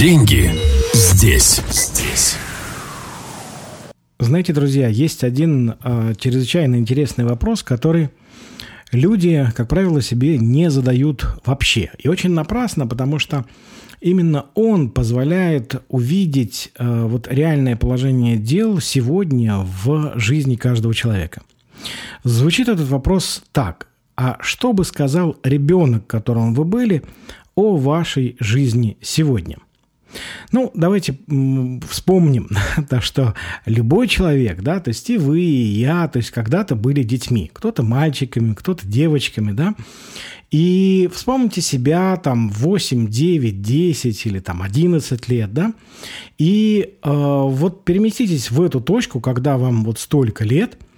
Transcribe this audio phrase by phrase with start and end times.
[0.00, 0.50] Деньги
[0.94, 1.60] здесь.
[1.68, 2.36] Здесь.
[4.18, 8.08] Знаете, друзья, есть один э, чрезвычайно интересный вопрос, который
[8.92, 11.90] люди, как правило, себе не задают вообще.
[11.98, 13.44] И очень напрасно, потому что
[14.00, 21.42] именно он позволяет увидеть э, вот реальное положение дел сегодня в жизни каждого человека.
[22.24, 23.88] Звучит этот вопрос так.
[24.16, 27.02] А что бы сказал ребенок, которым вы были,
[27.54, 29.58] о вашей жизни сегодня?
[30.52, 31.18] Ну, давайте
[31.88, 32.48] вспомним,
[32.88, 33.34] то, что
[33.66, 37.82] любой человек, да, то есть и вы, и я, то есть когда-то были детьми, кто-то
[37.82, 39.74] мальчиками, кто-то девочками, да,
[40.50, 45.72] и вспомните себя там 8, 9, 10 или там 11 лет, да,
[46.38, 50.76] и э, вот переместитесь в эту точку, когда вам вот столько лет–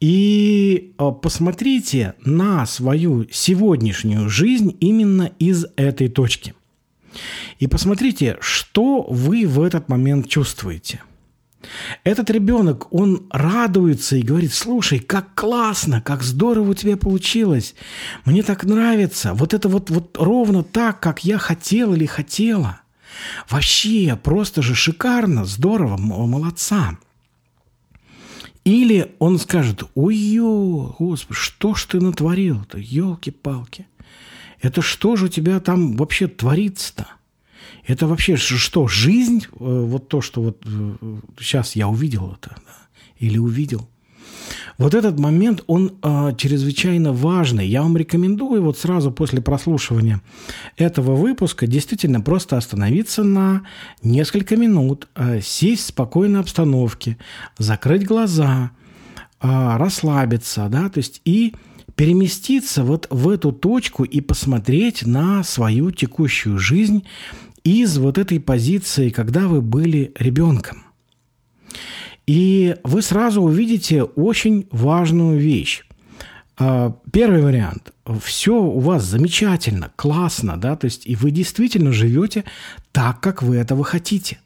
[0.00, 6.54] и э, посмотрите на свою сегодняшнюю жизнь именно из этой точки.
[7.58, 11.02] И посмотрите, что вы в этот момент чувствуете.
[12.04, 17.74] Этот ребенок, он радуется и говорит, слушай, как классно, как здорово у тебя получилось.
[18.24, 19.34] Мне так нравится.
[19.34, 22.80] Вот это вот, вот ровно так, как я хотел или хотела.
[23.48, 26.96] Вообще, просто же шикарно, здорово, молодца.
[28.62, 33.86] Или он скажет, ой-ё, господи, что ж ты натворил-то, елки-палки.
[34.60, 37.08] Это что же у тебя там вообще творится-то?
[37.86, 39.46] Это вообще что, жизнь?
[39.52, 40.62] Э, вот то, что вот
[41.38, 42.88] сейчас э, я увидел это, да?
[43.18, 43.88] или увидел–
[44.78, 47.66] вот этот момент, он э, чрезвычайно важный.
[47.66, 50.20] Я вам рекомендую вот сразу после прослушивания
[50.76, 53.62] этого выпуска действительно просто остановиться на
[54.02, 57.16] несколько минут, э, сесть в спокойной обстановке,
[57.58, 58.70] закрыть глаза,
[59.40, 61.54] э, расслабиться, да, то есть и
[61.96, 67.04] переместиться вот в эту точку и посмотреть на свою текущую жизнь
[67.68, 70.84] из вот этой позиции, когда вы были ребенком.
[72.26, 75.84] И вы сразу увидите очень важную вещь.
[76.58, 77.92] А, первый вариант.
[78.22, 82.44] Все у вас замечательно, классно, да, то есть и вы действительно живете
[82.92, 84.38] так, как вы этого хотите.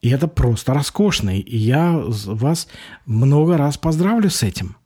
[0.00, 1.38] И это просто роскошно.
[1.38, 2.68] И я вас
[3.06, 4.76] много раз поздравлю с этим.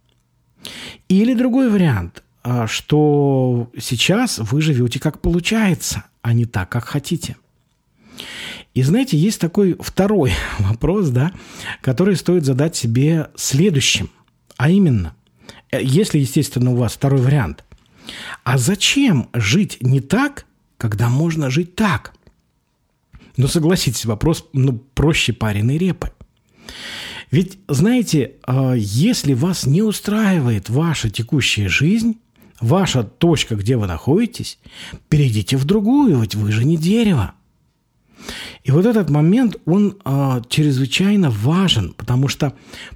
[1.08, 7.36] Или другой вариант, а, что сейчас вы живете как получается, а не так, как хотите–
[8.74, 11.32] и знаете, есть такой второй вопрос, да,
[11.80, 14.10] который стоит задать себе следующим.
[14.56, 15.14] А именно,
[15.70, 17.64] э, если, естественно, у вас второй вариант,
[18.44, 20.46] а зачем жить не так,
[20.76, 22.14] когда можно жить так?
[23.36, 26.12] Ну, согласитесь, вопрос ну, проще пареной репы.
[27.30, 32.18] Ведь, знаете, э, если вас не устраивает ваша текущая жизнь,
[32.60, 34.58] ваша точка, где вы находитесь,
[35.08, 37.34] перейдите в другую, ведь вы же не дерево.
[38.64, 42.54] И вот этот момент, он э, чрезвычайно важен, потому что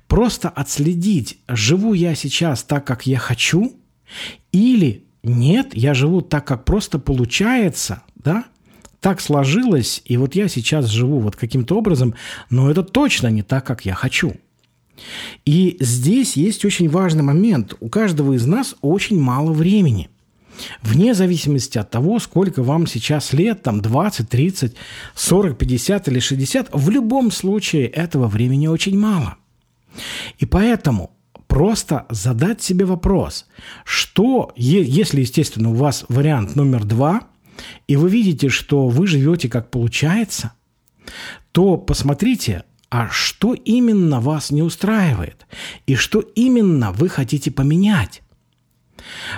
[0.09, 3.73] просто отследить, живу я сейчас так, как я хочу,
[4.51, 8.45] или нет, я живу так, как просто получается, да,
[9.01, 12.15] так сложилось, и вот я сейчас живу вот каким-то образом,
[12.51, 14.35] но это точно не так, как я хочу.
[15.45, 17.75] И здесь есть очень важный момент.
[17.81, 20.09] У каждого из нас очень мало времени.
[20.83, 24.75] Вне зависимости от того, сколько вам сейчас лет, там 20, 30,
[25.15, 29.37] 40, 50 или 60, в любом случае этого времени очень мало.
[30.39, 31.11] И поэтому
[31.47, 33.47] просто задать себе вопрос,
[33.85, 37.23] что, если, естественно, у вас вариант номер два,
[37.87, 40.53] и вы видите, что вы живете как получается,
[41.53, 45.47] то посмотрите, а что именно вас не устраивает,
[45.87, 48.21] и что именно вы хотите поменять.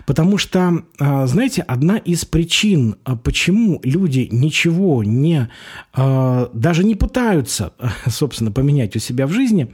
[0.06, 5.50] Потому что, а, знаете, одна из причин, а, почему люди ничего не,
[5.92, 7.74] а, даже не пытаются,
[8.08, 9.72] собственно, поменять у себя в жизни,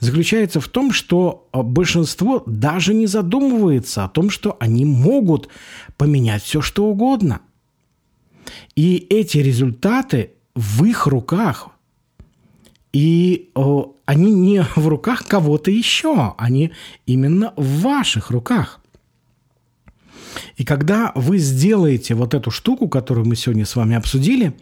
[0.00, 5.48] заключается в том, что большинство даже не задумывается о том, что они могут
[5.96, 7.40] поменять все, что угодно.
[8.76, 11.70] И эти результаты в их руках.
[12.94, 13.50] И
[14.06, 16.72] они не в руках кого-то еще, они
[17.04, 18.80] именно в ваших руках.
[20.56, 24.54] И когда вы сделаете вот эту штуку, которую мы сегодня с вами обсудили,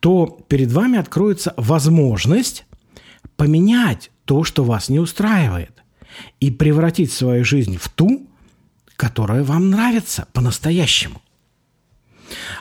[0.00, 2.66] то перед вами откроется возможность
[3.36, 5.82] поменять то, что вас не устраивает,
[6.40, 8.26] и превратить свою жизнь в ту,
[8.96, 11.20] которая вам нравится по-настоящему.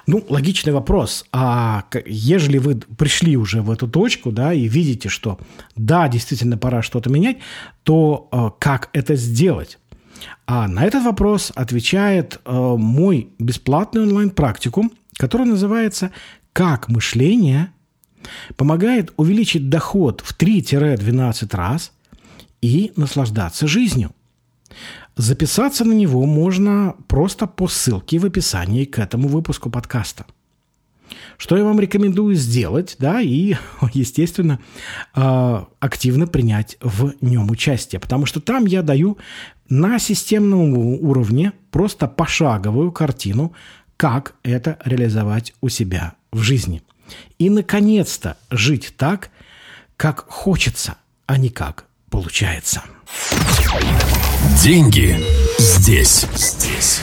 [0.08, 1.26] Ну, логичный вопрос.
[1.32, 5.40] А ежели вы пришли уже в эту точку, да, и видите, что
[5.76, 7.38] да, действительно пора что-то менять,
[7.84, 9.80] то э, как это сделать?
[10.48, 16.12] А на этот вопрос отвечает э, мой бесплатный онлайн-практикум, который называется
[16.54, 17.72] «Как мышление
[18.56, 21.92] помогает увеличить доход в 3-12 раз
[22.62, 24.12] и наслаждаться жизнью».
[25.16, 30.26] Записаться на него можно просто по ссылке в описании к этому выпуску подкаста.
[31.38, 33.56] Что я вам рекомендую сделать, да, и,
[33.94, 34.60] естественно,
[35.14, 39.18] а, активно принять в нем участие, потому что там я даю
[39.70, 43.54] на системном уровне просто пошаговую картину,
[43.98, 46.82] как это реализовать у себя в жизни.
[47.38, 49.30] И, наконец-то, жить так,
[49.96, 51.86] как хочется, а не как
[52.16, 52.82] получается.
[54.64, 55.20] Деньги
[55.60, 56.26] здесь.
[56.34, 57.02] Здесь.